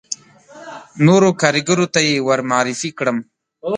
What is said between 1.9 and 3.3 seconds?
ته یې ور معرفي کړم.